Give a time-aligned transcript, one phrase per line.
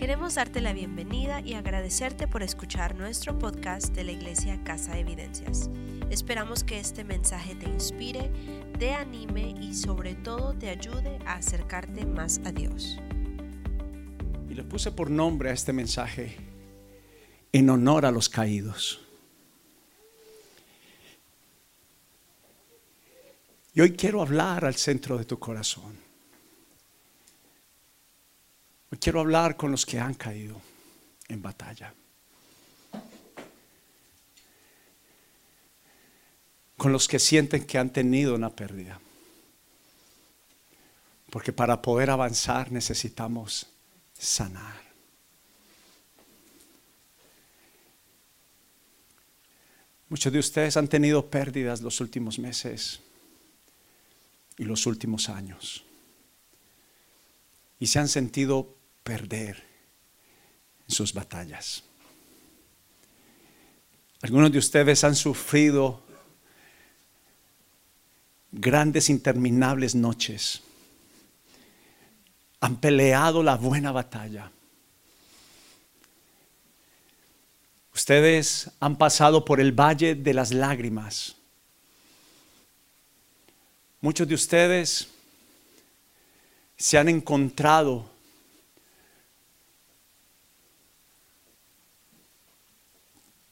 [0.00, 5.00] Queremos darte la bienvenida y agradecerte por escuchar nuestro podcast de la Iglesia Casa de
[5.00, 5.68] Evidencias.
[6.08, 8.32] Esperamos que este mensaje te inspire,
[8.78, 12.98] te anime y sobre todo te ayude a acercarte más a Dios.
[14.48, 16.34] Y le puse por nombre a este mensaje
[17.52, 19.06] en honor a los caídos.
[23.74, 26.09] Y hoy quiero hablar al centro de tu corazón.
[28.92, 30.60] Hoy quiero hablar con los que han caído
[31.28, 31.94] en batalla.
[36.76, 39.00] Con los que sienten que han tenido una pérdida.
[41.30, 43.68] Porque para poder avanzar necesitamos
[44.18, 44.80] sanar.
[50.08, 52.98] Muchos de ustedes han tenido pérdidas los últimos meses
[54.58, 55.84] y los últimos años.
[57.78, 58.79] Y se han sentido
[59.10, 59.60] perder
[60.86, 61.82] en sus batallas.
[64.22, 66.00] Algunos de ustedes han sufrido
[68.52, 70.62] grandes interminables noches.
[72.60, 74.52] Han peleado la buena batalla.
[77.92, 81.34] Ustedes han pasado por el valle de las lágrimas.
[84.00, 85.08] Muchos de ustedes
[86.76, 88.19] se han encontrado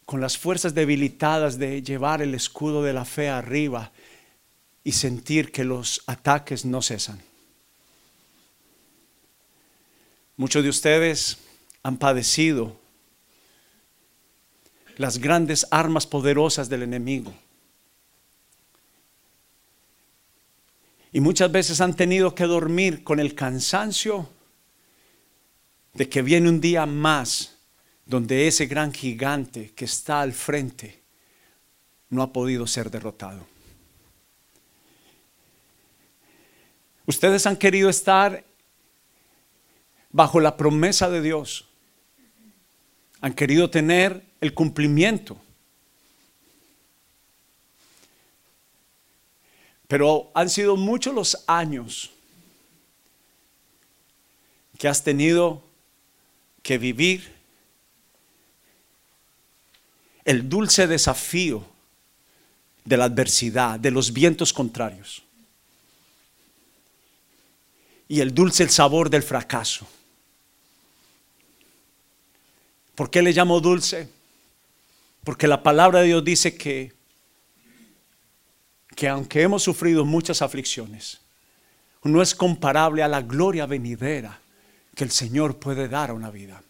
[0.09, 3.92] con las fuerzas debilitadas de llevar el escudo de la fe arriba
[4.83, 7.20] y sentir que los ataques no cesan.
[10.39, 11.36] Muchos de ustedes
[11.83, 12.75] han padecido
[14.97, 17.34] las grandes armas poderosas del enemigo.
[21.12, 24.27] Y muchas veces han tenido que dormir con el cansancio
[25.92, 27.58] de que viene un día más
[28.09, 31.03] donde ese gran gigante que está al frente
[32.09, 33.46] no ha podido ser derrotado.
[37.05, 38.45] Ustedes han querido estar
[40.11, 41.69] bajo la promesa de Dios.
[43.20, 45.39] Han querido tener el cumplimiento.
[49.86, 52.11] Pero han sido muchos los años
[54.79, 55.63] que has tenido
[56.63, 57.38] que vivir
[60.28, 61.64] el dulce desafío
[62.84, 65.22] de la adversidad, de los vientos contrarios.
[68.08, 69.89] Y el dulce sabor del fracaso.
[72.94, 74.06] ¿Por qué le llamo dulce?
[75.24, 76.92] Porque la palabra de Dios dice que
[78.95, 81.20] que aunque hemos sufrido muchas aflicciones,
[82.02, 84.40] no es comparable a la gloria venidera
[84.95, 86.62] que el Señor puede dar a una vida.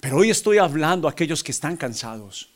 [0.00, 2.48] Pero hoy estoy hablando a aquellos que están cansados.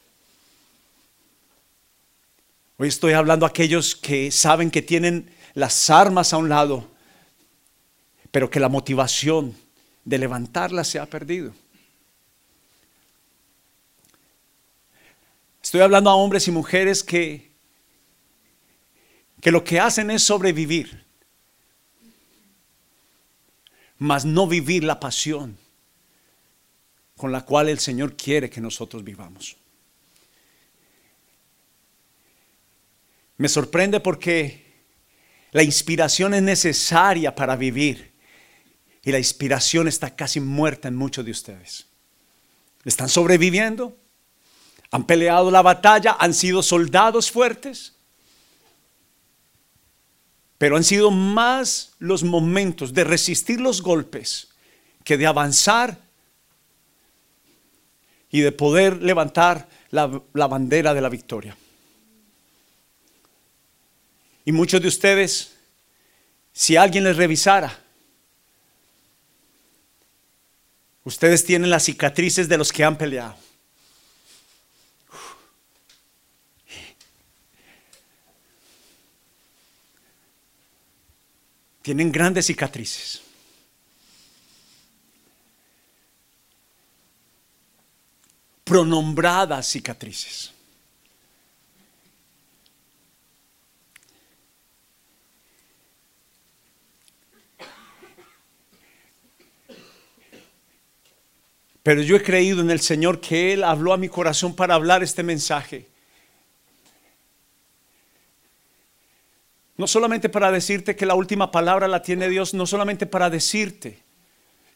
[2.79, 6.89] Hoy estoy hablando a aquellos que saben que tienen las armas a un lado,
[8.31, 9.55] pero que la motivación
[10.05, 11.55] de levantarlas se ha perdido.
[15.63, 17.53] Estoy hablando a hombres y mujeres que,
[19.41, 21.05] que lo que hacen es sobrevivir,
[23.99, 25.64] mas no vivir la pasión
[27.17, 29.57] con la cual el Señor quiere que nosotros vivamos.
[33.37, 34.65] Me sorprende porque
[35.53, 38.13] la inspiración es necesaria para vivir
[39.03, 41.87] y la inspiración está casi muerta en muchos de ustedes.
[42.85, 43.97] Están sobreviviendo,
[44.91, 47.95] han peleado la batalla, han sido soldados fuertes,
[50.59, 54.49] pero han sido más los momentos de resistir los golpes
[55.03, 56.04] que de avanzar
[58.35, 60.09] y de poder levantar la,
[60.49, 61.57] bandera de la victoria.
[64.45, 65.55] Y muchos de ustedes,
[66.53, 67.79] si alguien les revisara,
[71.05, 73.37] ustedes tienen las cicatrices de los que han peleado.
[81.83, 83.23] Tienen grandes cicatrices.
[88.65, 90.53] Pronombradas cicatrices.
[101.83, 105.03] Pero yo he creído en el Señor que Él habló a mi corazón para hablar
[105.03, 105.87] este mensaje.
[109.77, 114.04] No solamente para decirte que la última palabra la tiene Dios, no solamente para decirte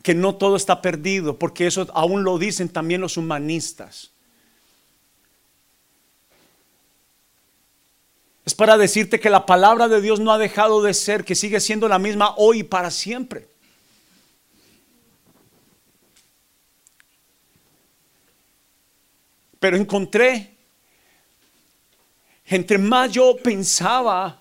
[0.09, 4.11] que no todo está perdido, porque eso aún lo dicen también los humanistas.
[8.47, 11.61] Es para decirte que la palabra de Dios no ha dejado de ser, que sigue
[11.61, 13.51] siendo la misma hoy y para siempre.
[19.61, 20.57] Pero encontré,
[22.47, 24.41] entre más yo pensaba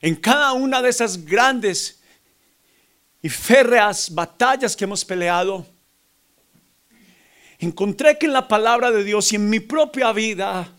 [0.00, 2.00] en cada una de esas grandes
[3.22, 5.66] y férreas batallas que hemos peleado,
[7.58, 10.70] encontré que en la palabra de Dios y en mi propia vida,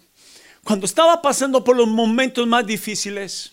[0.63, 3.51] cuando estaba pasando por los momentos más difíciles,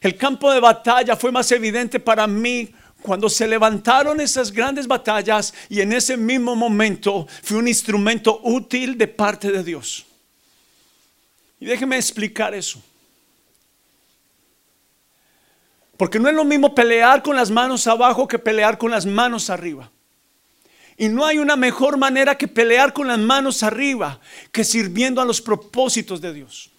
[0.00, 2.72] el campo de batalla fue más evidente para mí
[3.02, 8.96] cuando se levantaron esas grandes batallas y en ese mismo momento fue un instrumento útil
[8.98, 10.04] de parte de Dios.
[11.60, 12.82] Y déjeme explicar eso.
[15.98, 19.50] Porque no es lo mismo pelear con las manos abajo que pelear con las manos
[19.50, 19.90] arriba.
[20.96, 24.20] Y no hay una mejor manera que pelear con las manos arriba
[24.52, 26.70] que sirviendo a los propósitos de Dios.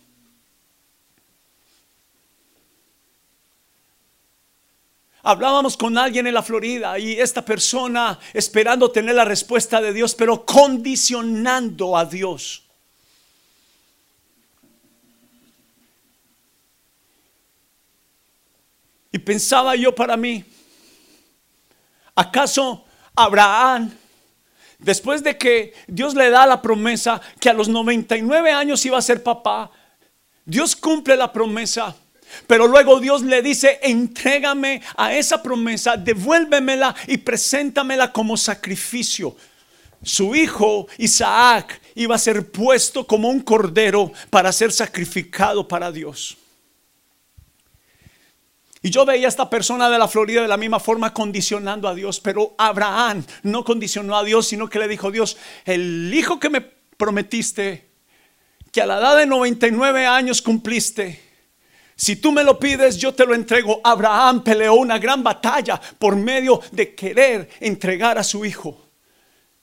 [5.22, 10.16] Hablábamos con alguien en la Florida y esta persona esperando tener la respuesta de Dios,
[10.16, 12.69] pero condicionando a Dios.
[19.12, 20.44] Y pensaba yo para mí,
[22.16, 22.86] ¿acaso
[23.16, 23.92] Abraham
[24.80, 29.02] Después de que Dios le da la promesa que a los 99 años iba a
[29.02, 29.70] ser papá,
[30.46, 31.94] Dios cumple la promesa.
[32.48, 39.36] Pero luego Dios le dice, entrégame a esa promesa, devuélvemela y preséntamela como sacrificio.
[40.02, 46.38] Su hijo Isaac iba a ser puesto como un cordero para ser sacrificado para Dios.
[48.82, 51.96] Y yo veía a esta persona de la Florida de la misma forma condicionando a
[51.96, 56.50] Dios, pero Abraham no condicionó a Dios, sino que le dijo, Dios, el hijo que
[56.50, 57.90] me prometiste,
[58.72, 61.30] que a la edad de 99 años cumpliste,
[62.00, 63.82] si tú me lo pides, yo te lo entrego.
[63.84, 68.90] Abraham peleó una gran batalla por medio de querer entregar a su hijo,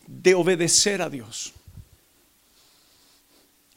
[0.07, 1.55] de obedecer a Dios.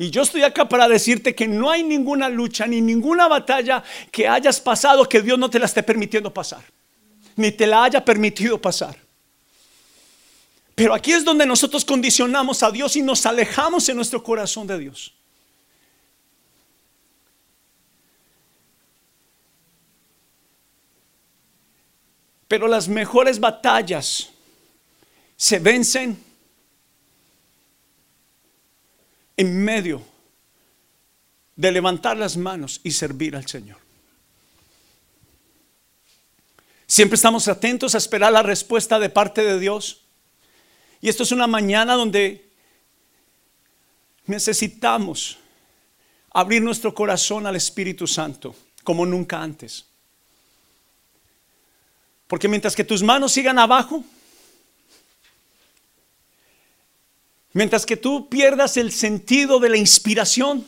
[0.02, 4.30] Y yo estoy acá para decirte que no hay ninguna lucha ni ninguna batalla que
[4.30, 6.64] hayas pasado que Dios no te la esté permitiendo pasar,
[7.36, 8.98] ni te la haya permitido pasar.
[10.74, 14.80] Pero aquí es donde nosotros condicionamos a Dios y nos alejamos en nuestro corazón de
[14.80, 15.14] Dios.
[22.48, 24.30] Pero las mejores batallas
[25.36, 26.29] se vencen
[29.40, 30.04] en medio
[31.56, 33.78] de levantar las manos y servir al Señor.
[36.86, 40.02] Siempre estamos atentos a esperar la respuesta de parte de Dios.
[41.00, 42.50] Y esto es una mañana donde
[44.26, 45.38] necesitamos
[46.32, 48.54] abrir nuestro corazón al Espíritu Santo
[48.84, 49.86] como nunca antes.
[52.28, 54.04] Porque mientras que tus manos sigan abajo,
[57.54, 60.66] Mientras que tú pierdas el sentido de la inspiración.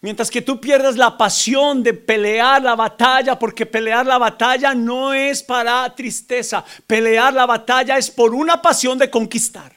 [0.00, 5.12] Mientras que tú pierdas la pasión de pelear la batalla, porque pelear la batalla no
[5.12, 9.74] es para tristeza, pelear la batalla es por una pasión de conquistar,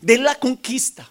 [0.00, 1.08] de la conquista.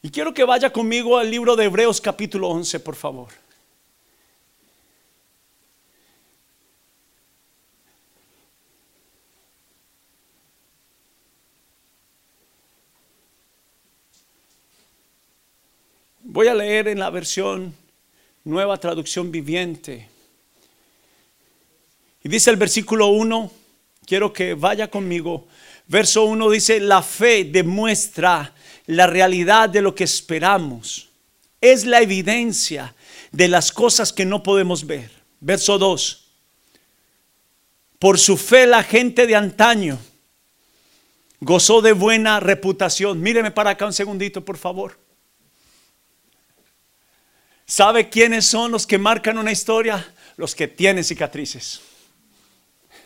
[0.00, 3.28] Y quiero que vaya conmigo al libro de Hebreos capítulo 11, por favor.
[16.42, 17.72] Voy a leer en la versión
[18.42, 20.08] nueva traducción viviente.
[22.20, 23.52] Y dice el versículo 1,
[24.04, 25.46] quiero que vaya conmigo.
[25.86, 28.52] Verso 1 dice, la fe demuestra
[28.86, 31.10] la realidad de lo que esperamos.
[31.60, 32.92] Es la evidencia
[33.30, 35.12] de las cosas que no podemos ver.
[35.38, 36.26] Verso 2.
[38.00, 39.96] Por su fe la gente de antaño
[41.38, 43.20] gozó de buena reputación.
[43.20, 45.01] Míreme para acá un segundito, por favor.
[47.74, 50.06] ¿Sabe quiénes son los que marcan una historia?
[50.36, 51.80] Los que tienen cicatrices.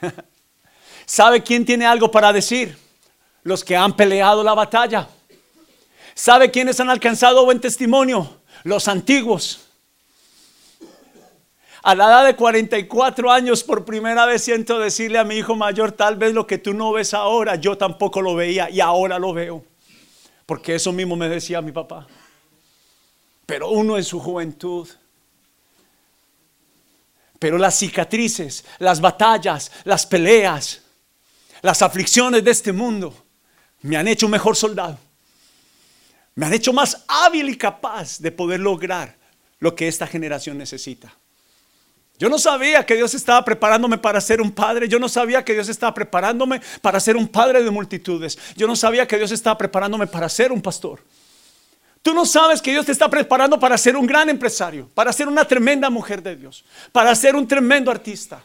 [1.06, 2.76] ¿Sabe quién tiene algo para decir?
[3.44, 5.06] Los que han peleado la batalla.
[6.16, 8.38] ¿Sabe quiénes han alcanzado buen testimonio?
[8.64, 9.68] Los antiguos.
[11.84, 15.92] A la edad de 44 años, por primera vez siento decirle a mi hijo mayor,
[15.92, 19.32] tal vez lo que tú no ves ahora, yo tampoco lo veía y ahora lo
[19.32, 19.64] veo.
[20.44, 22.08] Porque eso mismo me decía mi papá.
[23.46, 24.88] Pero uno en su juventud.
[27.38, 30.82] Pero las cicatrices, las batallas, las peleas,
[31.62, 33.14] las aflicciones de este mundo
[33.82, 34.98] me han hecho un mejor soldado.
[36.34, 39.16] Me han hecho más hábil y capaz de poder lograr
[39.58, 41.12] lo que esta generación necesita.
[42.18, 44.88] Yo no sabía que Dios estaba preparándome para ser un padre.
[44.88, 48.38] Yo no sabía que Dios estaba preparándome para ser un padre de multitudes.
[48.56, 51.00] Yo no sabía que Dios estaba preparándome para ser un pastor.
[52.06, 55.26] Tú no sabes que Dios te está preparando para ser un gran empresario, para ser
[55.26, 58.44] una tremenda mujer de Dios, para ser un tremendo artista.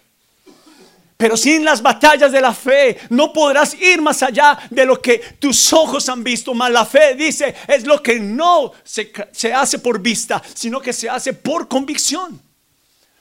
[1.15, 5.19] Pero sin las batallas de la fe no podrás ir más allá de lo que
[5.37, 6.55] tus ojos han visto.
[6.55, 10.91] Más la fe dice es lo que no se, se hace por vista, sino que
[10.91, 12.41] se hace por convicción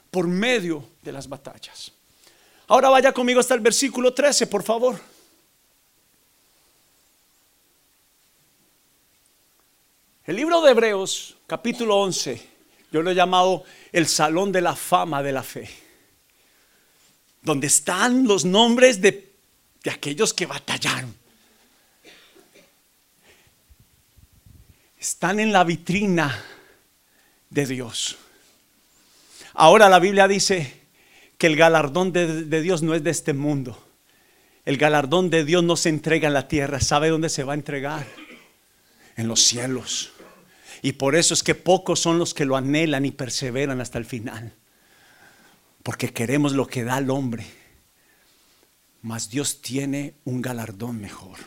[0.09, 1.91] por medio de las batallas.
[2.67, 4.99] Ahora vaya conmigo hasta el versículo 13, por favor.
[10.25, 12.41] El libro de Hebreos, capítulo 11,
[12.91, 15.67] yo lo he llamado el Salón de la Fama de la Fe,
[17.41, 19.33] donde están los nombres de,
[19.83, 21.15] de aquellos que batallaron.
[24.99, 26.43] Están en la vitrina
[27.49, 28.17] de Dios.
[29.53, 30.81] Ahora la Biblia dice
[31.39, 33.83] que el galardón de, Dios no es de este mundo.
[34.65, 36.79] El galardón de Dios no se entrega en la tierra.
[36.79, 38.05] ¿Sabe dónde se va a entregar?
[39.15, 40.11] En los cielos.
[40.81, 44.05] Y por eso es que pocos son los que lo anhelan y perseveran hasta el
[44.05, 44.53] final.
[45.83, 47.45] Porque queremos lo que da el hombre.
[49.01, 51.37] Mas Dios tiene un galardón mejor.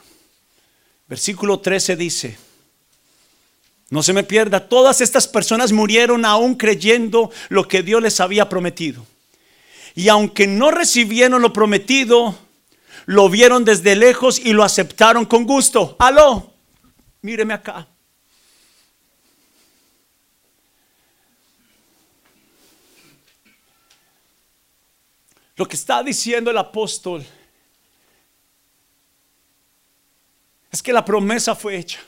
[1.09, 2.37] Versículo 13 dice,
[3.91, 8.49] no se me pierda, todas estas personas murieron aún creyendo lo que Dios les había
[8.49, 9.07] prometido.
[9.95, 12.37] Y aunque no recibieron lo prometido,
[13.07, 15.97] lo vieron desde lejos y lo aceptaron con gusto.
[15.99, 16.54] Aló,
[17.25, 17.89] míreme acá.
[25.57, 27.25] Lo que está diciendo el apóstol
[30.71, 32.01] es que la promesa fue hecha.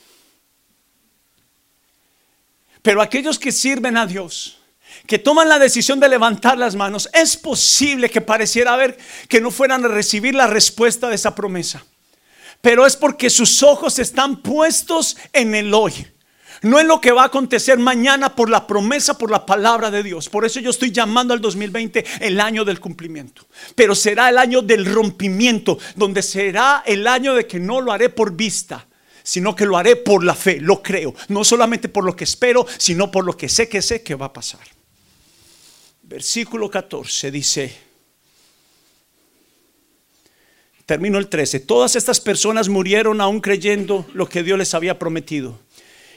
[2.83, 4.59] Pero aquellos que sirven a Dios,
[5.07, 8.95] que toman la decisión de levantar las manos, es posible que pareciera ver
[9.27, 11.83] que no fueran a recibir la respuesta de esa promesa.
[12.61, 15.93] Pero es porque sus ojos están puestos en el hoy.
[16.63, 20.01] No en lo que va a acontecer mañana por la promesa, por la palabra de
[20.01, 20.27] Dios.
[20.27, 23.45] Por eso yo estoy llamando al 2020 el año del cumplimiento.
[23.75, 28.09] Pero será el año del rompimiento, donde será el año de que no lo haré
[28.09, 28.87] por vista,
[29.21, 32.65] sino que lo haré por la fe, lo creo, no solamente por lo que espero,
[32.77, 34.61] sino por lo que sé que sé que va a pasar.
[36.03, 37.86] Versículo 14 dice,
[40.87, 45.59] termino el 13, todas estas personas murieron aún creyendo lo que Dios les había prometido.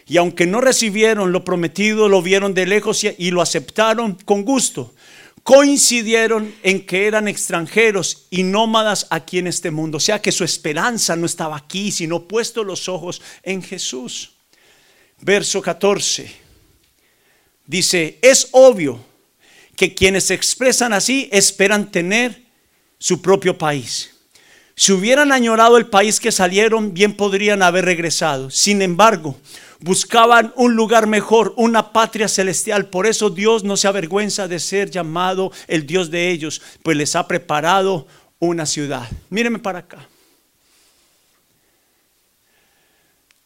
[0.06, 4.94] Y aunque no recibieron lo prometido, lo vieron de lejos y lo aceptaron con gusto
[5.42, 9.96] coincidieron en que eran extranjeros y nómadas aquí en este mundo.
[9.96, 14.32] O sea que su esperanza no estaba aquí, sino puesto los ojos en Jesús.
[15.20, 16.30] Verso 14.
[17.66, 19.04] Dice, es obvio
[19.76, 22.42] que quienes se expresan así esperan tener
[22.98, 24.19] su propio país.
[24.80, 28.48] Si hubieran añorado el país que salieron, bien podrían haber regresado.
[28.48, 29.36] Sin embargo,
[29.80, 32.88] buscaban un lugar mejor, una patria celestial.
[32.88, 37.14] Por eso Dios no se avergüenza de ser llamado el Dios de ellos, pues les
[37.14, 38.06] ha preparado
[38.38, 39.06] una ciudad.
[39.28, 40.08] Míreme para acá.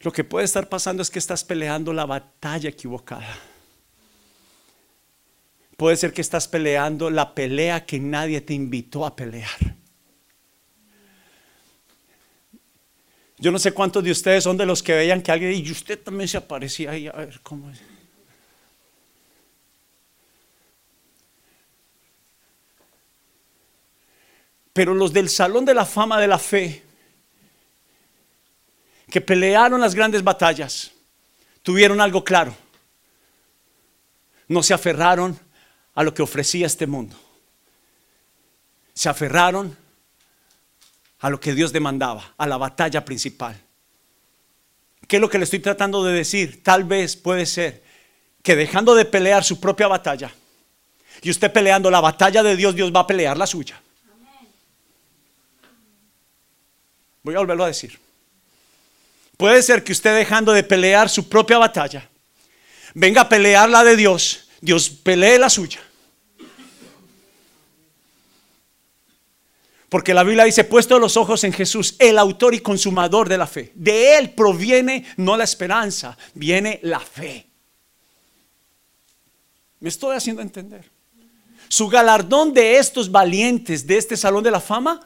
[0.02, 3.36] Lo que puede estar pasando es que estás peleando la batalla equivocada.
[5.76, 9.74] Puede ser que estás peleando la pelea que nadie te invitó a pelear.
[13.44, 16.00] Yo no sé cuántos de ustedes son de los que veían que alguien y usted
[16.00, 17.78] también se aparecía ahí a ver cómo es.
[24.72, 26.82] Pero los del Salón de la Fama de la Fe,
[29.10, 30.92] que pelearon las grandes batallas,
[31.62, 32.56] tuvieron algo claro.
[34.48, 35.38] No se aferraron
[35.94, 37.14] a lo que ofrecía este mundo.
[38.94, 39.76] Se aferraron
[41.24, 43.58] a lo que Dios demandaba, a la batalla principal.
[45.08, 46.62] ¿Qué es lo que le estoy tratando de decir?
[46.62, 47.82] Tal vez puede ser
[48.42, 50.30] que dejando de pelear su propia batalla
[51.22, 53.80] y usted peleando la batalla de Dios, Dios va a pelear la suya.
[57.22, 57.98] Voy a volverlo a decir.
[59.38, 62.06] Puede ser que usted dejando de pelear su propia batalla,
[62.92, 65.80] venga a pelear la de Dios, Dios pelee la suya.
[69.94, 73.46] Porque la Biblia dice, puesto los ojos en Jesús, el autor y consumador de la
[73.46, 73.70] fe.
[73.76, 77.46] De Él proviene no la esperanza, viene la fe.
[79.78, 80.90] ¿Me estoy haciendo entender?
[81.68, 84.98] Su galardón de estos valientes de este salón de la fama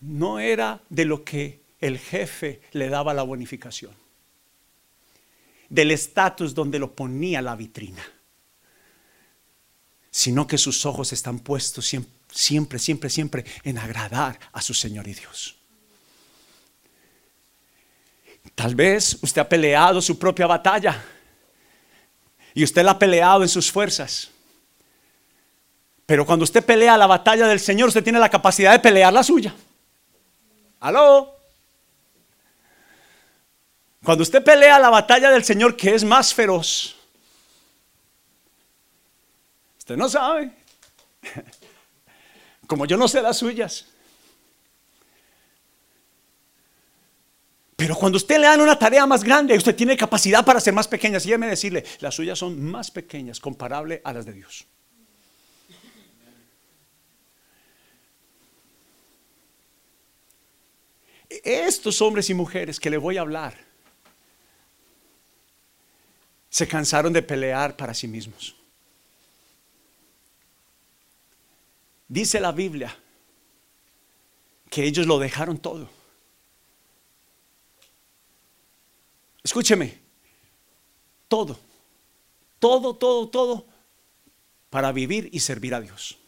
[0.00, 3.92] no era de lo que el jefe le daba la bonificación,
[5.68, 8.02] del estatus donde lo ponía la vitrina,
[10.10, 15.06] sino que sus ojos están puestos siempre siempre, siempre, siempre en agradar a su Señor
[15.06, 15.54] y Dios.
[18.54, 21.02] Tal vez usted ha peleado su propia batalla
[22.52, 24.30] y usted la ha peleado en sus fuerzas.
[26.06, 29.22] Pero cuando usted pelea la batalla del Señor, usted tiene la capacidad de pelear la
[29.22, 29.54] suya.
[30.80, 31.34] ¿Aló?
[34.02, 36.94] Cuando usted pelea la batalla del Señor, que es más feroz,
[39.78, 40.50] usted no sabe.
[42.66, 43.86] como yo no sé las suyas.
[47.76, 50.88] Pero cuando usted le dan una tarea más grande, usted tiene capacidad para ser más
[50.88, 51.18] pequeña.
[51.18, 54.66] Déjeme decirle, las suyas son más pequeñas comparable a las de Dios.
[61.28, 63.58] Estos hombres y mujeres que le voy a hablar
[66.48, 68.54] se cansaron de pelear para sí mismos.
[72.08, 72.96] Dice la Biblia
[74.70, 75.88] que ellos lo dejaron todo.
[79.42, 79.98] Escúcheme,
[81.28, 81.58] todo,
[82.58, 83.66] todo, todo, todo,
[84.70, 86.18] para vivir y servir a Dios.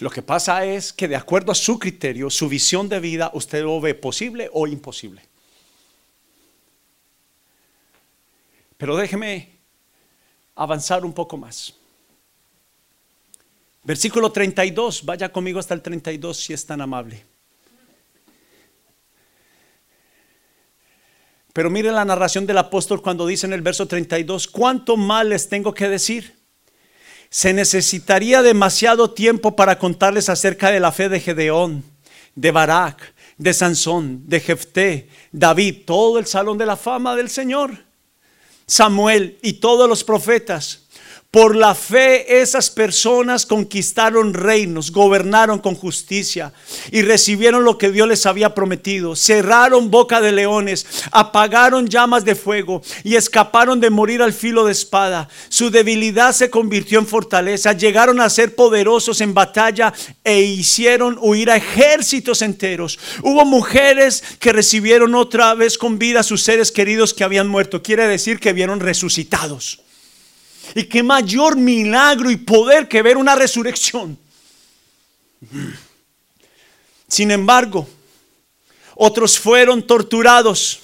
[0.00, 3.62] Lo que pasa es que de acuerdo a su criterio, su visión de vida, usted
[3.62, 5.22] lo ve posible o imposible.
[8.76, 9.53] Pero déjeme
[10.54, 11.74] avanzar un poco más.
[13.82, 17.24] Versículo 32, vaya conmigo hasta el 32 si es tan amable.
[21.52, 25.48] Pero mire la narración del apóstol cuando dice en el verso 32, ¿cuánto mal les
[25.48, 26.36] tengo que decir?
[27.30, 31.84] Se necesitaría demasiado tiempo para contarles acerca de la fe de Gedeón,
[32.34, 37.83] de Barak, de Sansón, de Jefté, David, todo el salón de la fama del Señor.
[38.66, 40.83] Samuel y todos los profetas.
[41.34, 46.52] Por la fe esas personas conquistaron reinos, gobernaron con justicia
[46.92, 49.16] y recibieron lo que Dios les había prometido.
[49.16, 54.70] Cerraron boca de leones, apagaron llamas de fuego y escaparon de morir al filo de
[54.70, 55.28] espada.
[55.48, 57.72] Su debilidad se convirtió en fortaleza.
[57.72, 59.92] Llegaron a ser poderosos en batalla
[60.22, 62.96] e hicieron huir a ejércitos enteros.
[63.24, 67.82] Hubo mujeres que recibieron otra vez con vida a sus seres queridos que habían muerto.
[67.82, 69.83] Quiere decir que vieron resucitados.
[70.74, 74.18] Y qué mayor milagro y poder que ver una resurrección.
[77.08, 77.88] Sin embargo,
[78.96, 80.80] otros fueron torturados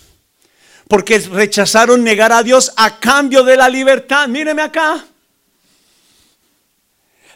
[0.88, 4.26] porque rechazaron negar a Dios a cambio de la libertad.
[4.28, 5.04] Míreme acá.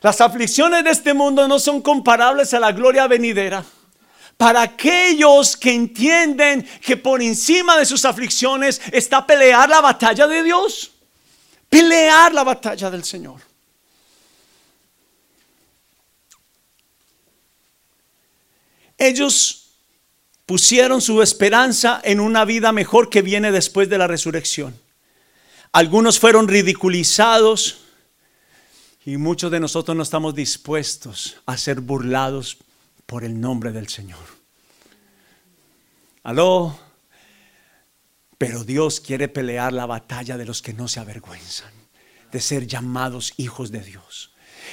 [0.00, 3.64] Las aflicciones de este mundo no son comparables a la gloria venidera.
[4.36, 10.42] Para aquellos que entienden que por encima de sus aflicciones está pelear la batalla de
[10.42, 10.93] Dios
[11.74, 13.40] pelear la batalla del Señor.
[18.96, 19.72] Ellos
[20.46, 24.78] pusieron su esperanza en una vida mejor que viene después de la resurrección.
[25.72, 27.80] Algunos fueron ridiculizados
[29.04, 32.56] y muchos de nosotros no estamos dispuestos a ser burlados
[33.04, 34.22] por el nombre del Señor.
[36.22, 36.83] Aló.
[38.46, 41.72] Pero Dios quiere pelear la batalla de los que no se avergüenzan
[42.34, 44.32] de ser llamados hijos de Dios,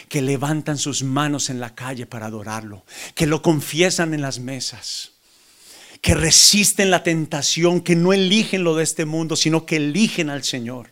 [0.10, 5.12] que levantan sus manos en la calle para adorarlo, que lo confiesan en las mesas,
[6.02, 10.44] que resisten la tentación, que no eligen lo de este mundo, sino que eligen al
[10.44, 10.90] Señor.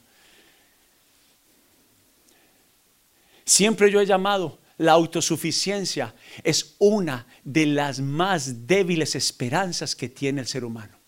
[3.46, 6.14] Siempre yo he llamado la autosuficiencia
[6.44, 10.99] es una de las más débiles esperanzas que tiene el ser humano.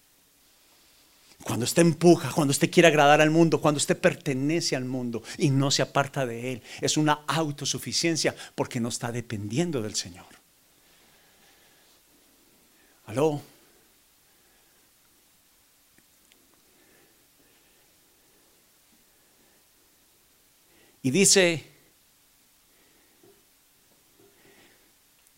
[1.43, 5.49] Cuando usted empuja, cuando usted quiere agradar al mundo, cuando usted pertenece al mundo y
[5.49, 10.25] no se aparta de él, es una autosuficiencia porque no está dependiendo del Señor.
[13.07, 13.41] ¿Aló?
[21.03, 21.70] Y dice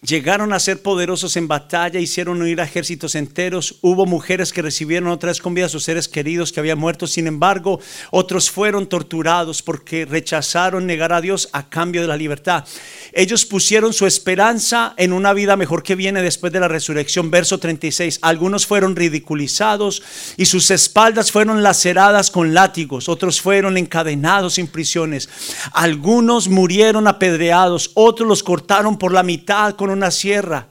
[0.06, 3.78] Llegaron a ser poderosos en batalla, hicieron huir a ejércitos enteros.
[3.80, 7.08] Hubo mujeres que recibieron otra vez con vida a sus seres queridos que habían muerto.
[7.08, 7.80] Sin embargo,
[8.12, 12.66] otros fueron torturados porque rechazaron negar a Dios a cambio de la libertad.
[13.14, 17.32] Ellos pusieron su esperanza en una vida mejor que viene después de la resurrección.
[17.32, 18.20] Verso 36.
[18.24, 20.04] Algunos fueron ridiculizados
[20.36, 23.08] y sus espaldas fueron laceradas con látigos.
[23.08, 25.30] Otros fueron encadenados en prisiones.
[25.72, 27.92] Algunos murieron apedreados.
[27.94, 30.68] Otros los cortaron por la mitad con una sierra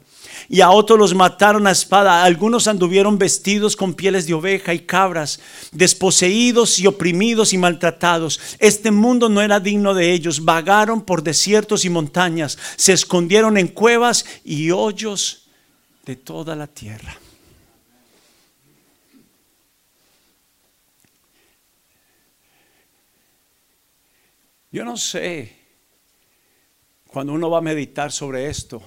[0.49, 2.25] y a otros los mataron a espada.
[2.25, 5.41] Algunos anduvieron vestidos con pieles de oveja y cabras,
[5.73, 8.41] desposeídos y oprimidos y maltratados.
[8.59, 10.45] Este mundo no era digno de ellos.
[10.45, 15.49] Vagaron por desiertos y montañas, se escondieron en cuevas y hoyos
[16.05, 17.17] de toda la tierra.
[24.71, 25.55] Yo no sé,
[27.07, 28.83] cuando uno va a meditar sobre esto,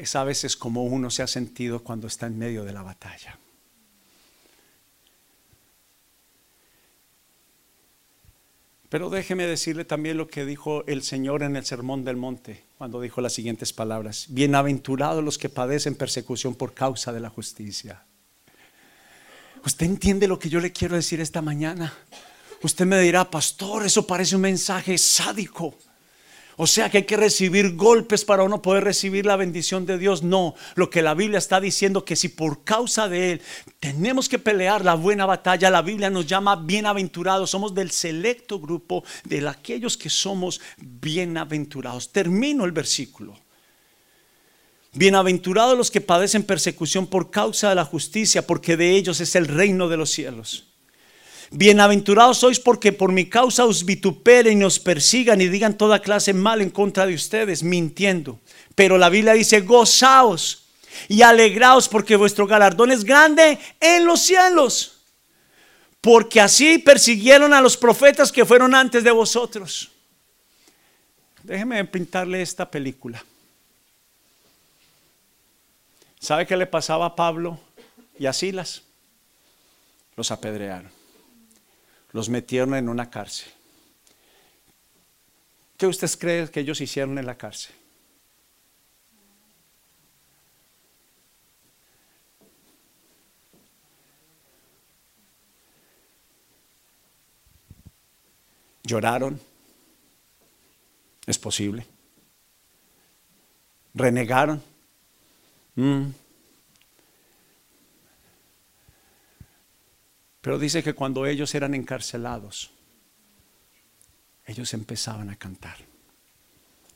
[0.00, 3.38] es a veces como uno se ha sentido cuando está en medio de la batalla.
[8.88, 13.00] Pero déjeme decirle también lo que dijo el Señor en el Sermón del Monte, cuando
[13.00, 18.04] dijo las siguientes palabras, bienaventurados los que padecen persecución por causa de la justicia.
[19.64, 21.92] ¿Usted entiende lo que yo le quiero decir esta mañana?
[22.62, 25.74] Usted me dirá, pastor, eso parece un mensaje sádico.
[26.58, 30.22] O sea que hay que recibir golpes para uno poder recibir la bendición de Dios.
[30.22, 33.42] No, lo que la Biblia está diciendo que si por causa de Él
[33.78, 37.50] tenemos que pelear la buena batalla, la Biblia nos llama bienaventurados.
[37.50, 42.10] Somos del selecto grupo de aquellos que somos bienaventurados.
[42.10, 43.38] Termino el versículo.
[44.94, 49.46] Bienaventurados los que padecen persecución por causa de la justicia, porque de ellos es el
[49.46, 50.65] reino de los cielos.
[51.50, 56.32] Bienaventurados sois porque por mi causa os vituperen y os persigan y digan toda clase
[56.34, 58.40] mal en contra de ustedes, mintiendo.
[58.74, 60.64] Pero la Biblia dice, gozaos
[61.08, 64.98] y alegraos porque vuestro galardón es grande en los cielos.
[66.00, 69.90] Porque así persiguieron a los profetas que fueron antes de vosotros.
[71.42, 73.24] Déjeme pintarle esta película.
[76.18, 77.58] ¿Sabe qué le pasaba a Pablo
[78.18, 78.82] y a Silas?
[80.16, 80.95] Los apedrearon
[82.16, 83.52] los metieron en una cárcel.
[85.76, 87.74] ¿Qué usted cree que ellos hicieron en la cárcel?
[98.82, 99.38] Lloraron.
[101.26, 101.86] Es posible.
[103.92, 104.62] Renegaron.
[105.74, 106.06] Mm.
[110.46, 112.70] Pero dice que cuando ellos eran encarcelados,
[114.44, 115.78] ellos empezaban a cantar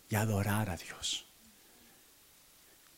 [0.09, 1.27] y a adorar a Dios.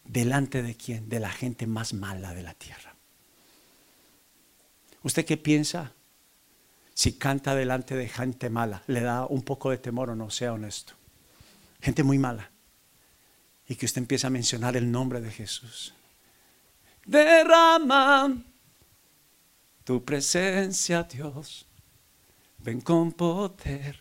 [0.05, 1.09] ¿Delante de quién?
[1.09, 2.95] De la gente más mala de la tierra.
[5.03, 5.95] ¿Usted qué piensa?
[6.93, 10.53] Si canta delante de gente mala, le da un poco de temor o no, sea
[10.53, 10.93] honesto.
[11.81, 12.51] Gente muy mala.
[13.69, 15.95] Y que usted empieza a mencionar el nombre de Jesús.
[17.07, 18.52] Derrama
[19.85, 21.66] tu presencia, Dios.
[22.59, 24.01] Ven con poder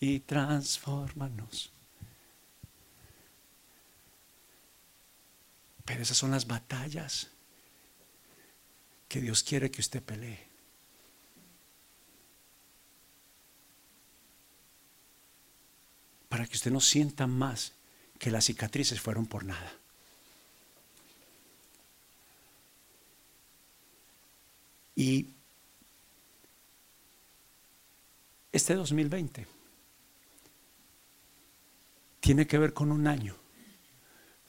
[0.00, 1.72] y transfórmanos.
[5.84, 7.28] Pero esas son las batallas
[9.08, 10.46] que Dios quiere que usted pelee.
[16.28, 17.72] Para que usted no sienta más
[18.18, 19.77] que las cicatrices fueron por nada.
[24.98, 25.28] Y
[28.50, 29.46] este 2020
[32.18, 33.36] tiene que ver con un año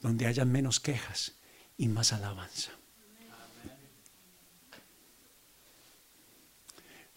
[0.02, 1.36] donde haya menos quejas
[1.78, 2.72] y más alabanza.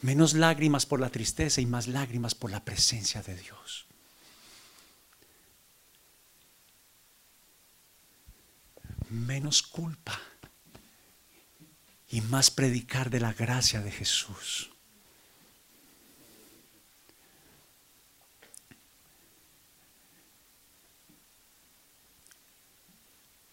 [0.02, 3.86] Menos lágrimas por la tristeza y más lágrimas por la presencia de Dios.
[9.08, 10.20] Menos culpa
[12.12, 14.70] y más predicar de la gracia de Jesús.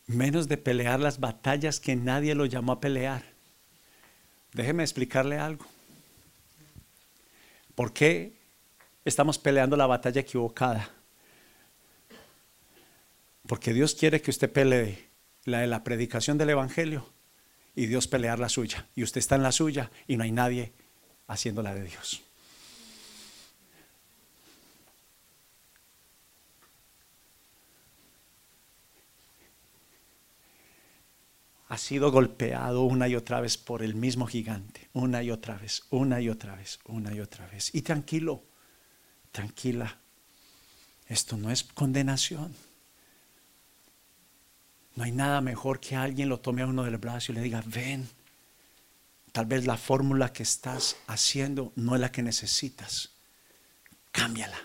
[0.07, 3.23] Menos de pelear las batallas que nadie lo llamó a pelear.
[4.51, 5.65] Déjeme explicarle algo.
[7.75, 8.33] ¿Por qué
[9.05, 10.89] estamos peleando la batalla equivocada?
[13.47, 15.07] Porque Dios quiere que usted pelee
[15.45, 17.18] la de la predicación del Evangelio
[17.79, 18.85] y Dios pelear la suya.
[18.93, 20.73] Y usted está en la suya y no hay nadie
[21.27, 22.21] haciéndola de Dios.
[31.71, 35.83] ha sido golpeado una y otra vez por el mismo gigante, una y otra vez,
[35.91, 37.75] una y otra vez, una y otra vez.
[37.75, 38.43] Y tranquilo,
[39.31, 39.99] tranquila,
[41.05, 42.55] esto no es condenación.
[44.99, 47.63] No hay nada mejor que alguien lo tome a uno del brazo y le diga,
[47.65, 48.05] ven,
[49.31, 53.09] tal vez la fórmula que estás haciendo no es la que necesitas,
[54.11, 54.59] cámbiala.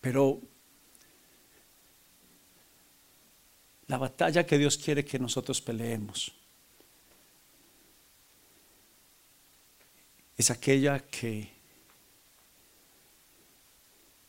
[0.00, 0.42] Pero
[3.86, 6.32] la batalla que Dios quiere que nosotros peleemos
[10.36, 11.55] es aquella que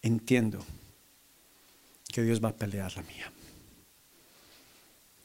[0.01, 0.63] entiendo
[2.13, 3.31] que Dios va a pelear la mía.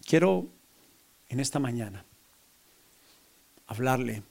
[0.05, 0.49] Quiero
[1.29, 2.05] en esta mañana
[3.67, 4.23] hablarle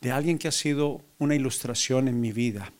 [0.00, 2.72] de alguien que ha sido una ilustración en mi vida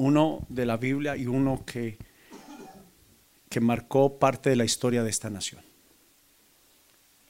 [0.00, 1.98] uno de la Biblia y uno que,
[3.50, 5.62] que marcó parte de la historia de esta nación.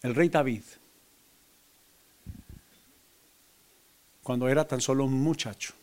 [0.02, 0.62] El rey David,
[4.30, 5.74] cuando era tan solo un muchacho,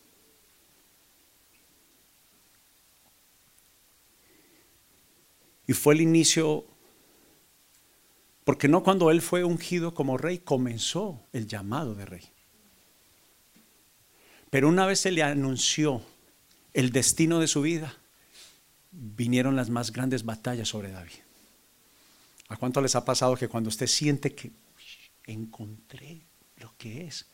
[5.66, 6.64] y fue el inicio,
[8.44, 12.22] porque no cuando él fue ungido como rey comenzó el llamado de rey.
[14.48, 16.00] Pero una vez se le anunció
[16.72, 17.98] el destino de su vida,
[18.92, 21.20] vinieron las más grandes batallas sobre David.
[22.48, 24.52] ¿A cuánto les ha pasado que cuando usted siente que
[25.26, 26.22] encontré
[26.56, 27.26] lo que es?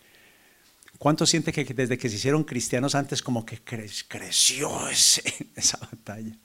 [0.99, 4.71] ¿Cuánto siente que desde que se hicieron cristianos antes como que creció
[5.55, 6.37] esa batalla?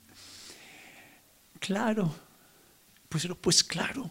[1.58, 2.14] Claro,
[3.08, 4.10] pues, pues claro,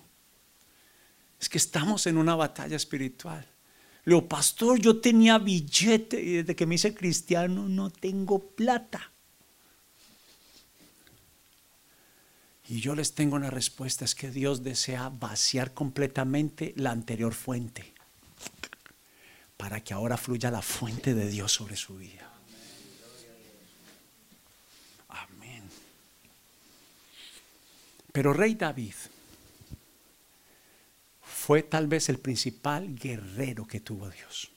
[1.40, 3.46] es que estamos en una batalla espiritual.
[4.06, 9.12] Le pastor, yo tenía billete y desde que me hice cristiano no tengo plata.
[12.68, 17.94] Y yo les tengo una respuesta, es que Dios desea vaciar completamente la anterior fuente
[19.60, 22.32] para que ahora fluya la fuente de Dios sobre su vida.
[25.10, 25.70] Amén.
[28.14, 28.94] Pero rey David
[31.22, 34.50] fue tal vez el principal guerrero que tuvo Dios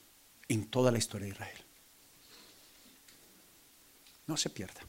[0.47, 1.57] en toda la historia de Israel.
[4.25, 4.79] No se pierda.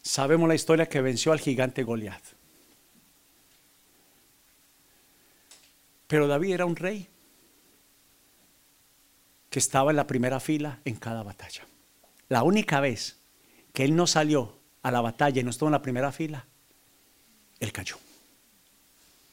[0.00, 2.39] Sabemos la historia que venció al gigante Goliat.
[6.10, 7.08] Pero David era un rey
[9.48, 11.64] que estaba en la primera fila en cada batalla.
[12.28, 13.20] La única vez
[13.72, 16.48] que él no salió a la batalla y no estuvo en la primera fila,
[17.60, 17.96] él cayó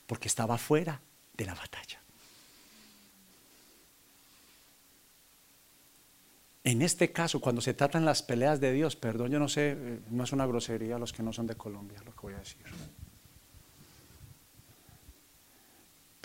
[0.06, 1.02] porque estaba fuera
[1.36, 2.00] de la batalla.
[6.64, 10.00] En este caso, cuando se tratan las peleas de Dios, perdón, yo no sé, eh,
[10.12, 12.40] no es una grosería a los que no son de Colombia lo que voy a
[12.40, 12.62] decir.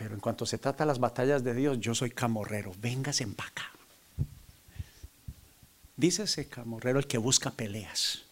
[0.03, 3.71] Pero en cuanto se trata las batallas de Dios, yo soy camorrero, véngase en acá.
[5.97, 8.25] Dice ese camorrero el que busca peleas.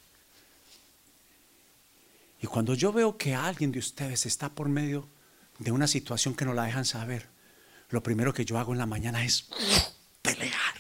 [2.43, 5.09] Y cuando yo veo que alguien de ustedes está por medio
[5.61, 7.29] de una situación que no la dejan saber,
[7.91, 9.49] lo primero que yo hago en la mañana es
[10.23, 10.75] pelear.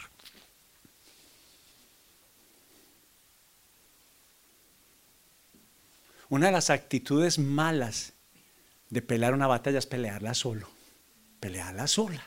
[6.28, 8.12] Una de las actitudes malas
[8.88, 10.79] de pelear una batalla es pelearla solo,
[11.40, 12.24] pelearla sola.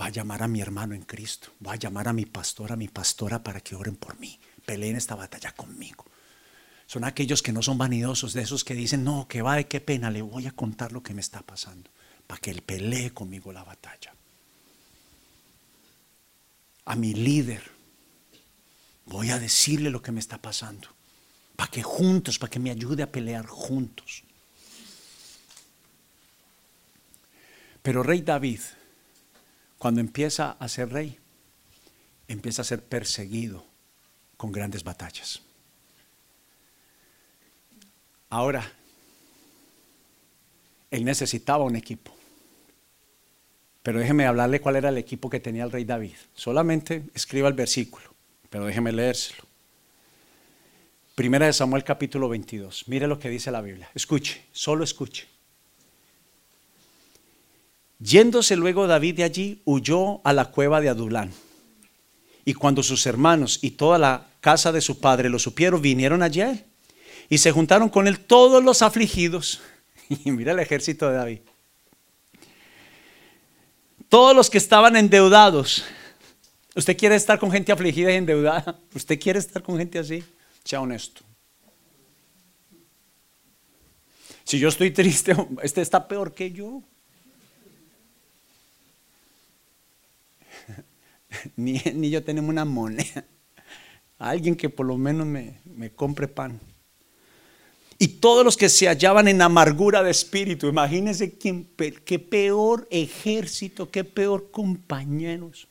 [0.00, 2.76] Va a llamar a mi hermano en Cristo, va a llamar a mi pastor, a
[2.76, 6.04] mi pastora para que oren por mí, peleen esta batalla conmigo
[6.88, 9.78] son aquellos que no son vanidosos, de esos que dicen, no, que va de qué
[9.78, 11.90] pena, le voy a contar lo que me está pasando,
[12.26, 14.14] para que él pelee conmigo la batalla.
[16.86, 17.62] A mi líder,
[19.04, 20.88] voy a decirle lo que me está pasando,
[21.56, 24.22] para que juntos, para que me ayude a pelear juntos.
[27.82, 28.60] Pero rey David,
[29.78, 31.18] cuando empieza a ser rey,
[32.26, 33.64] empieza a ser perseguido
[34.36, 35.42] con grandes batallas.
[38.30, 38.70] Ahora,
[40.90, 42.14] él necesitaba un equipo.
[43.82, 46.16] Pero déjeme hablarle cuál era el equipo que tenía el rey David.
[46.34, 48.14] Solamente escriba el versículo,
[48.50, 49.44] pero déjeme leérselo.
[51.14, 52.86] Primera de Samuel capítulo 22.
[52.88, 53.90] Mire lo que dice la Biblia.
[53.94, 55.26] Escuche, solo escuche.
[57.98, 61.32] Yéndose luego David de allí, huyó a la cueva de Adulán.
[62.44, 66.40] Y cuando sus hermanos y toda la casa de su padre lo supieron, vinieron allí
[66.40, 66.64] a él
[67.28, 69.60] y se juntaron con él todos los afligidos.
[70.24, 71.40] Y mira el ejército de David.
[74.08, 75.84] Todos los que estaban endeudados.
[76.74, 78.80] ¿Usted quiere estar con gente afligida y endeudada?
[78.94, 80.24] ¿Usted quiere estar con gente así?
[80.64, 81.20] Sea honesto.
[84.44, 86.82] Si yo estoy triste, este está peor que yo.
[91.56, 93.24] Ni, ni yo tenemos una moneda.
[94.18, 96.60] Alguien que por lo menos me, me compre pan.
[97.98, 101.68] Y todos los que se hallaban en amargura de espíritu, imagínense quién,
[102.04, 105.66] qué peor ejército, qué peor compañeros.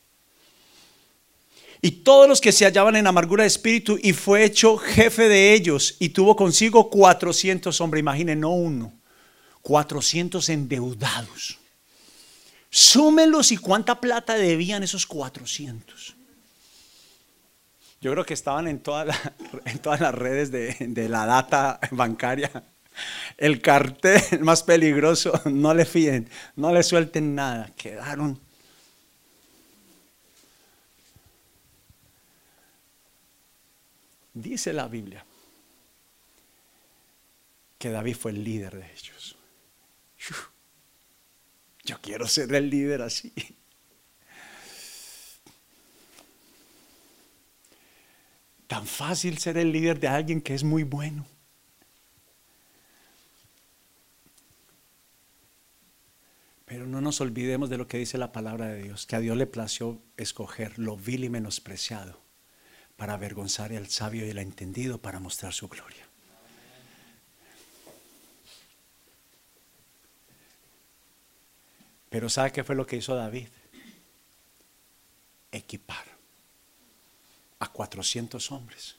[1.82, 5.54] Y todos los que se hallaban en amargura de espíritu y fue hecho jefe de
[5.54, 8.94] ellos y tuvo consigo 400 hombres, imaginen, no uno,
[9.62, 11.60] 400 endeudados.
[12.70, 16.16] Súmenlos y cuánta plata debían esos 400.
[18.02, 18.82] Yo creo que estaban en,
[19.66, 22.64] en todas las redes de, de la data bancaria.
[23.38, 27.72] El cartel más peligroso, no le fíen, no le suelten nada.
[27.76, 28.40] Quedaron
[34.38, 35.26] Dice la Biblia
[37.80, 39.36] que David fue el líder de ellos.
[41.88, 43.34] Yo quiero ser el líder así.
[48.68, 51.26] Tan fácil ser el líder de alguien que es muy bueno.
[56.66, 59.38] Pero no nos olvidemos de lo que dice la palabra de Dios, que a Dios
[59.38, 62.20] le plació escoger lo vil y menospreciado
[62.98, 66.07] para avergonzar al sabio y al entendido para mostrar su gloria.
[72.18, 73.48] Pero ¿sabe qué fue lo que hizo David?
[75.52, 76.04] Equipar
[77.60, 78.96] a 400 hombres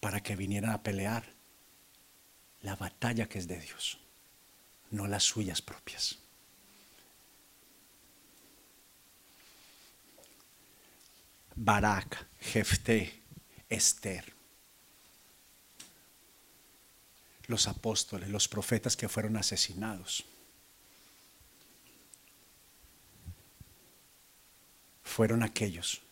[0.00, 1.24] para que vinieran a pelear
[2.62, 4.00] la batalla que es de Dios,
[4.90, 6.18] no las suyas propias.
[11.54, 13.22] Barak, Jefté,
[13.68, 14.37] Esther.
[17.48, 20.24] Los apóstoles, los profetas que fueron asesinados.
[25.02, 26.02] Fueron aquellos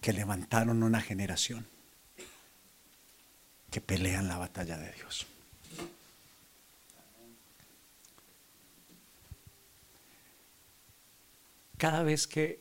[0.00, 1.66] que levantaron una generación
[3.70, 5.26] que pelean la batalla de Dios.
[11.76, 12.60] Cada vez que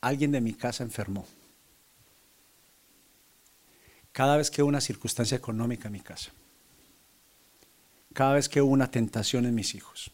[0.00, 1.26] alguien de mi casa enfermó,
[4.12, 6.30] cada vez que hubo una circunstancia económica en mi casa,
[8.16, 10.10] cada vez que hubo una tentación en mis hijos,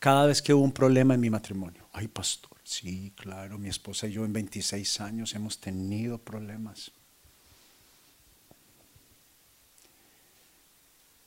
[0.00, 1.88] cada vez que hubo un problema en mi matrimonio.
[1.92, 6.90] Ay, pastor, sí, claro, mi esposa y yo en 26 años hemos tenido problemas.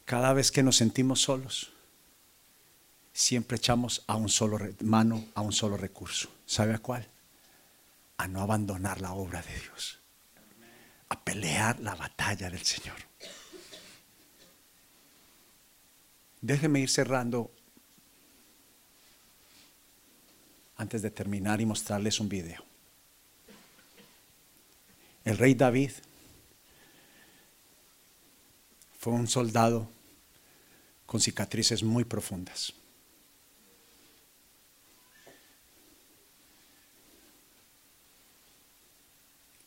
[0.04, 1.72] Cada vez que nos sentimos solos,
[3.14, 6.28] siempre echamos a un solo mano, a un solo recurso.
[6.46, 7.08] ¿Sabe a cuál?
[8.18, 9.98] A no abandonar la obra de Dios
[11.08, 12.96] a pelear la batalla del Señor.
[16.42, 17.52] Déjeme ir cerrando
[20.76, 22.66] antes de terminar y mostrarles un video.
[25.24, 25.92] El rey David
[28.98, 29.88] fue un soldado
[31.06, 32.74] con cicatrices muy profundas.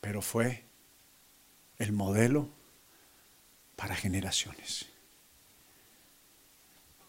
[0.01, 0.65] Pero fue
[1.77, 2.49] el modelo
[3.77, 4.94] para generaciones.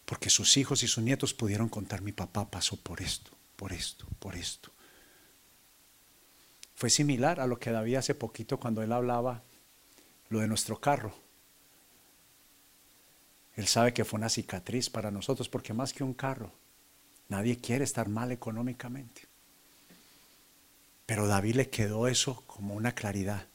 [0.07, 4.07] Porque sus hijos y sus nietos pudieron contar, mi papá pasó por esto, por esto,
[4.19, 4.71] por esto.
[6.75, 9.43] Fue similar a lo que David hace poquito cuando él hablaba
[10.29, 11.13] lo de nuestro carro.
[13.57, 16.53] Él sabe que fue una cicatriz para nosotros, porque más que un carro,
[17.27, 19.23] nadie quiere estar mal económicamente.
[21.05, 23.45] Pero David le quedó eso como una claridad.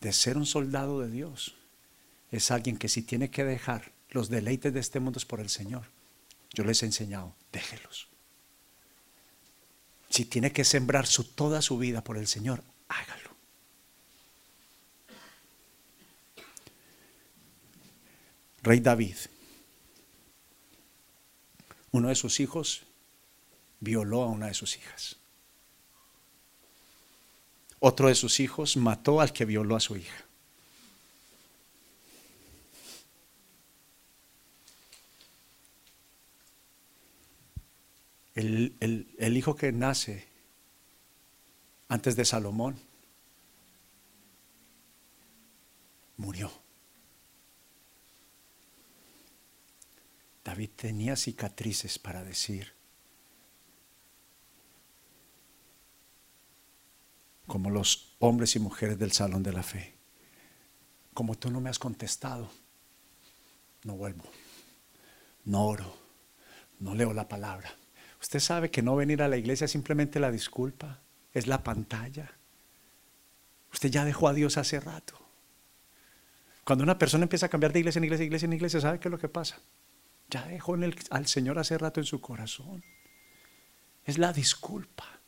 [0.00, 1.57] de ser un soldado de Dios
[2.30, 5.50] es alguien que si tiene que dejar los deleites de este mundo es por el
[5.50, 5.84] Señor.
[6.52, 8.08] Yo les he enseñado, déjelos.
[10.10, 13.30] Si tiene que sembrar su, toda su vida por el Señor, hágalo.
[18.62, 19.16] Rey David,
[21.92, 22.82] uno de sus hijos
[23.80, 25.16] violó a una de sus hijas.
[27.80, 30.27] Otro de sus hijos mató al que violó a su hija.
[38.38, 40.28] El, hijo que nace
[41.88, 42.78] antes de Salomón
[46.16, 46.52] murió.
[50.44, 52.72] David tenía cicatrices para decir,
[57.48, 59.96] como los hombres y mujeres del salón de la fe,
[61.12, 62.48] como tú no me has contestado,
[63.82, 64.30] no vuelvo,
[65.44, 65.92] no oro,
[66.78, 67.74] no leo la palabra.
[68.20, 71.00] Usted sabe que no venir a la iglesia es simplemente la disculpa,
[71.32, 72.32] es la pantalla.
[73.72, 75.18] Usted ya dejó a Dios hace rato.
[76.64, 79.08] Cuando una persona empieza a cambiar de iglesia en iglesia, iglesia en iglesia, ¿sabe qué
[79.08, 79.60] es lo que pasa?
[80.30, 80.76] Ya dejó
[81.10, 82.82] al Señor hace rato en su corazón.
[84.04, 85.20] Es la disculpa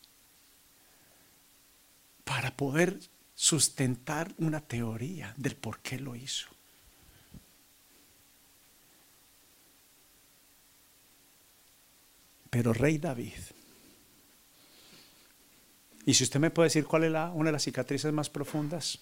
[2.23, 2.99] para poder
[3.33, 6.47] sustentar una teoría del por qué lo hizo.
[12.51, 13.33] Pero rey David,
[16.05, 18.99] y si usted me puede decir cuál es una de las cicatrices más profundas,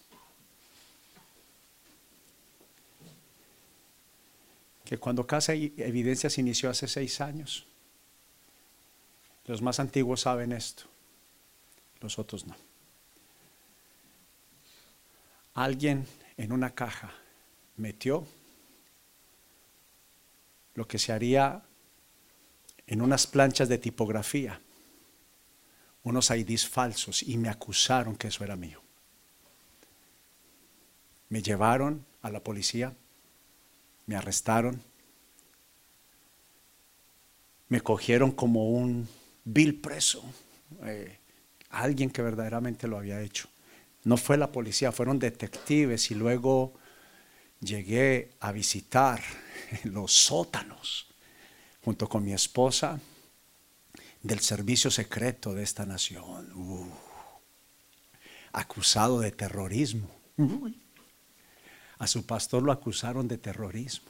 [4.86, 7.66] que cuando Casa y Evidencia se inició hace seis años,
[9.46, 10.84] los más antiguos saben esto,
[12.02, 12.56] los otros no.
[15.56, 16.06] Alguien
[16.38, 17.12] en una caja
[17.78, 18.28] metió
[20.76, 21.64] lo que se haría
[22.90, 24.60] en unas planchas de tipografía,
[26.04, 28.82] unos IDs falsos y me acusaron que eso era mío.
[31.30, 32.94] Me llevaron a la policía
[34.10, 34.82] me arrestaron,
[37.68, 39.08] me cogieron como un
[39.46, 40.24] vil preso,
[40.84, 41.20] eh,
[41.70, 43.50] alguien que verdaderamente lo había hecho.
[44.04, 46.74] No fue la policía, fueron detectives y luego
[47.60, 49.22] llegué a visitar
[49.84, 51.09] los sótanos
[51.84, 53.00] junto con mi esposa
[54.22, 56.92] del servicio secreto de esta nación, uh,
[58.52, 60.10] acusado de terrorismo.
[61.98, 64.10] A su pastor lo acusaron de terrorismo.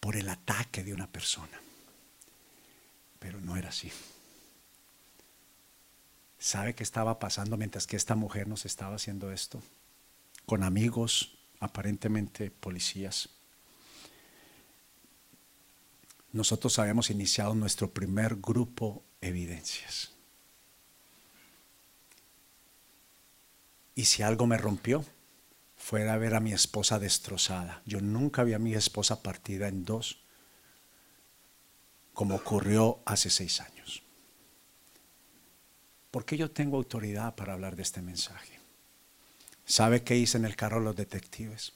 [0.00, 1.60] Por el ataque de una persona.
[3.18, 3.92] Pero no era así.
[6.38, 9.60] ¿Sabe qué estaba pasando mientras que esta mujer nos estaba haciendo esto?
[10.48, 13.28] Con amigos, aparentemente policías.
[16.32, 20.12] Nosotros habíamos iniciado nuestro primer grupo Evidencias.
[23.94, 25.04] Y si algo me rompió,
[25.76, 27.82] fue a ver a mi esposa destrozada.
[27.84, 30.22] Yo nunca vi a mi esposa partida en dos,
[32.14, 34.02] como ocurrió hace seis años.
[36.10, 38.57] ¿Por qué yo tengo autoridad para hablar de este mensaje?
[39.68, 41.74] ¿Sabe qué hice en el carro los detectives?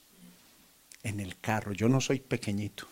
[1.03, 2.87] En el carro, yo no soy pequeñito.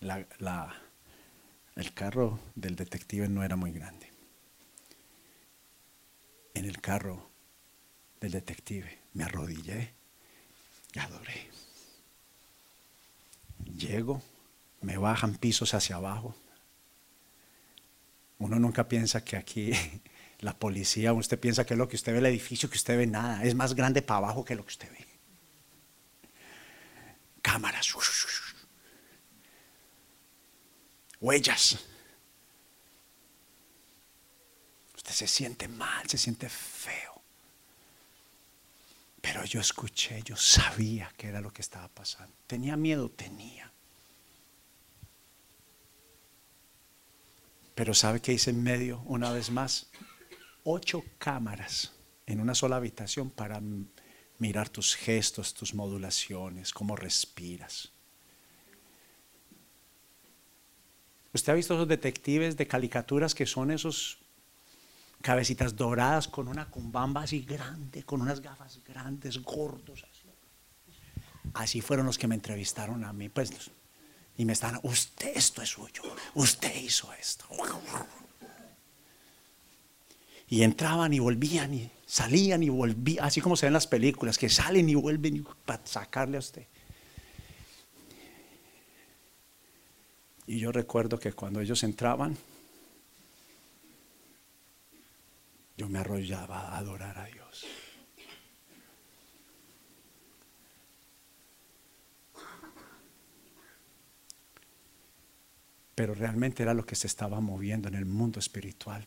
[0.00, 4.10] el carro del detective no era muy grande.
[6.54, 7.28] En el carro
[8.18, 8.98] del detective.
[9.12, 9.92] Me arrodillé
[10.94, 11.50] y adoré.
[13.76, 14.22] Llego,
[14.80, 16.34] me bajan pisos hacia abajo.
[18.38, 19.72] Uno nunca piensa que aquí
[20.40, 23.44] la policía, usted piensa que lo que usted ve el edificio, que usted ve nada,
[23.44, 25.06] es más grande para abajo que lo que usted ve.
[27.42, 27.94] Cámaras,
[31.20, 31.78] huellas.
[34.96, 37.22] Usted se siente mal, se siente feo.
[39.20, 42.34] Pero yo escuché, yo sabía que era lo que estaba pasando.
[42.46, 43.70] Tenía miedo, tenía.
[47.74, 49.86] Pero ¿sabe qué hice en medio una vez más?
[50.72, 51.90] Ocho cámaras
[52.26, 53.60] en una sola habitación para
[54.38, 57.90] mirar tus gestos, tus modulaciones, cómo respiras.
[61.34, 64.18] ¿Usted ha visto esos detectives de caricaturas que son esos
[65.22, 70.04] cabecitas doradas con una cumbamba así grande, con unas gafas grandes, gordos.
[70.08, 70.28] Así,
[71.52, 73.28] así fueron los que me entrevistaron a mí.
[73.28, 73.72] Pues,
[74.36, 76.02] y me están, usted esto es suyo,
[76.34, 77.46] usted hizo esto.
[80.50, 84.36] Y entraban y volvían y salían y volvían, así como se ven en las películas,
[84.36, 86.66] que salen y vuelven para sacarle a usted.
[90.48, 92.36] Y yo recuerdo que cuando ellos entraban,
[95.76, 97.64] yo me arrollaba a adorar a Dios.
[105.94, 109.06] Pero realmente era lo que se estaba moviendo en el mundo espiritual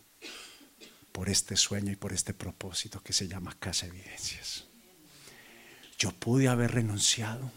[1.13, 4.65] por este sueño y por este propósito que se llama Casa Evidencias.
[5.97, 7.49] Yo pude haber renunciado,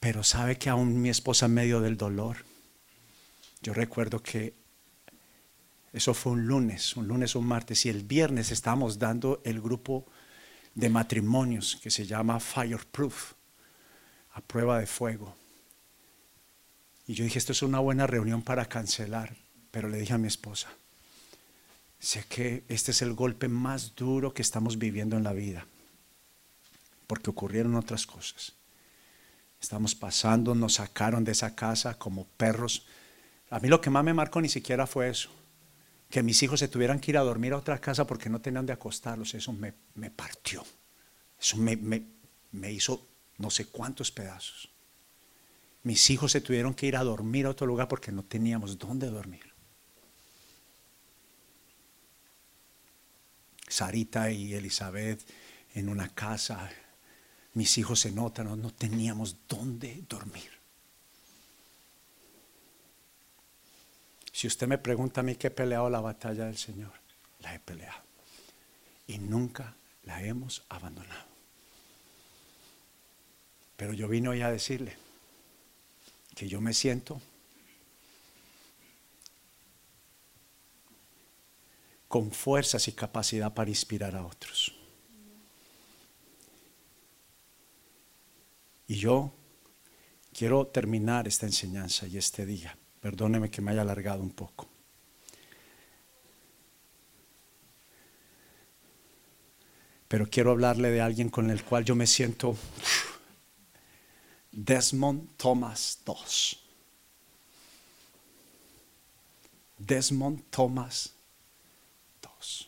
[0.00, 2.44] pero sabe que aún mi esposa en medio del dolor,
[3.62, 4.54] yo recuerdo que
[5.92, 7.86] eso fue un lunes, un lunes un martes.
[7.86, 10.04] Y el viernes estábamos dando el grupo
[10.74, 13.32] de matrimonios que se llama Fireproof,
[14.32, 15.34] a prueba de fuego.
[17.06, 19.36] Y yo dije, esto es una buena reunión para cancelar,
[19.70, 20.68] pero le dije a mi esposa,
[21.98, 25.66] sé que este es el golpe más duro que estamos viviendo en la vida,
[27.06, 28.52] porque ocurrieron otras cosas.
[29.60, 32.86] Estamos pasando, nos sacaron de esa casa como perros.
[33.50, 35.30] A mí lo que más me marcó ni siquiera fue eso,
[36.10, 38.66] que mis hijos se tuvieran que ir a dormir a otra casa porque no tenían
[38.66, 39.72] de acostarlos, eso me,
[40.10, 40.64] partió,
[41.40, 41.76] eso me,
[42.52, 43.06] me hizo
[43.38, 44.70] no sé cuántos pedazos.
[45.82, 49.08] Mis hijos se tuvieron que ir a dormir a otro lugar porque no teníamos dónde
[49.08, 49.45] dormir.
[53.68, 55.20] Sarita y Elizabeth
[55.74, 56.70] en una casa,
[57.54, 60.50] mis hijos en otra, no, teníamos dónde dormir.
[64.32, 66.92] Si usted me pregunta a mí que he peleado la batalla del Señor,
[67.40, 68.02] la he peleado.
[69.06, 71.24] Y nunca la hemos abandonado.
[73.76, 74.96] Pero yo vine hoy a decirle
[76.34, 77.20] que yo me siento
[82.16, 84.72] con fuerzas y capacidad para inspirar a otros.
[88.88, 89.32] Y yo
[90.32, 94.66] quiero terminar esta enseñanza y este día Perdóneme que me haya alargado un poco.
[100.08, 102.56] Pero quiero hablarle de alguien con el cual yo me siento
[104.50, 106.58] Desmond Thomas II.
[109.78, 111.12] Desmond Thomas
[112.24, 112.66] II.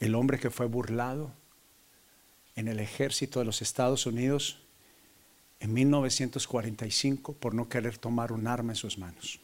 [0.00, 1.32] El hombre que fue burlado
[2.56, 4.60] en el ejército de los Estados Unidos
[5.60, 9.40] en 1945 por no querer tomar un arma en sus manos.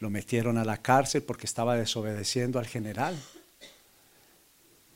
[0.00, 3.16] Lo metieron a la cárcel porque estaba desobedeciendo al general,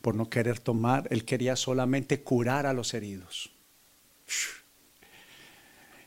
[0.03, 3.51] por no querer tomar, él quería solamente curar a los heridos.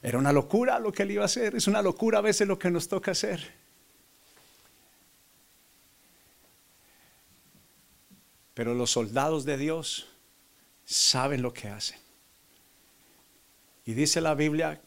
[0.02, 2.58] Era una locura lo que él iba a hacer, es una locura a veces lo
[2.58, 3.54] que nos toca hacer.
[8.54, 10.08] Pero los soldados de Dios
[10.86, 11.98] saben lo que hacen.
[13.86, 14.82] Y dice la Biblia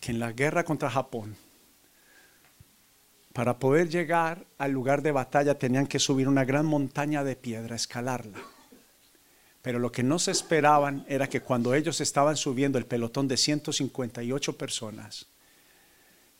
[0.00, 1.36] que en la guerra contra Japón,
[3.32, 7.74] para poder llegar al lugar de batalla tenían que subir una gran montaña de piedra,
[7.74, 8.38] escalarla.
[9.64, 13.36] Pero lo que no se esperaban era que cuando ellos estaban subiendo el pelotón de
[13.36, 15.26] 158 personas,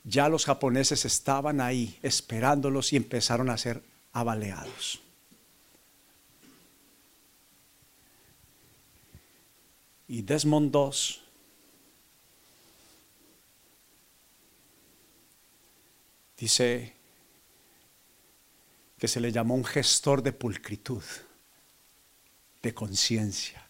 [0.05, 5.01] ya los japoneses estaban ahí esperándolos y empezaron a ser abaleados.
[10.07, 10.91] y Desmond II
[16.37, 16.95] dice
[18.99, 21.03] que se le llamó un gestor de pulcritud,
[22.65, 23.63] de conciencia,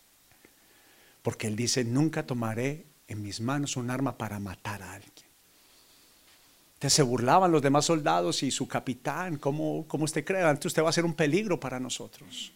[1.22, 5.12] porque él dice, nunca tomaré en mis manos un arma para matar a alguien.
[6.74, 10.42] Entonces se burlaban los demás soldados y su capitán, ¿cómo, cómo usted cree?
[10.42, 12.52] Antes usted va a ser un peligro para nosotros.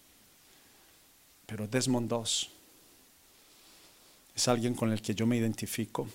[1.47, 2.13] Pero Desmond
[4.35, 6.07] es alguien con el que yo me identifico.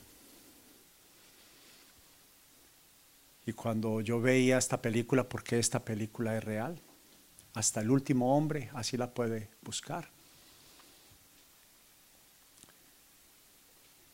[3.45, 6.80] Y cuando yo veía esta película, porque esta película es real,
[7.53, 10.09] hasta el último hombre, así la puede buscar.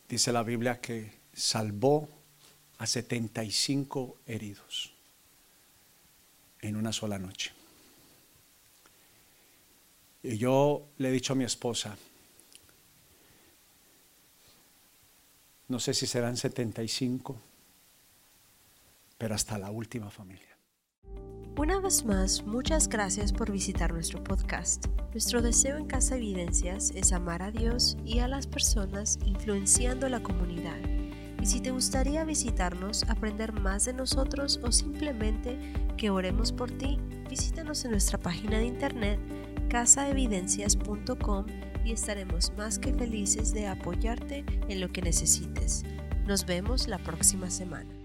[0.08, 2.08] Dice la Biblia que salvó
[2.78, 4.92] a 75 heridos
[6.60, 7.52] en una sola noche.
[10.22, 11.96] Y yo le he dicho a mi esposa,
[15.70, 17.40] No sé si serán 75,
[19.16, 20.49] pero hasta la última familia.
[21.60, 24.86] Una vez más, muchas gracias por visitar nuestro podcast.
[25.12, 30.22] Nuestro deseo en Casa Evidencias es amar a Dios y a las personas influenciando la
[30.22, 30.78] comunidad.
[31.38, 35.58] Y si te gustaría visitarnos, aprender más de nosotros o simplemente
[35.98, 36.98] que oremos por ti,
[37.28, 39.20] visítanos en nuestra página de internet
[39.68, 41.44] casaevidencias.com
[41.84, 45.84] y estaremos más que felices de apoyarte en lo que necesites.
[46.26, 47.99] Nos vemos la próxima semana.